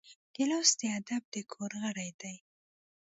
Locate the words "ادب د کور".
0.99-1.71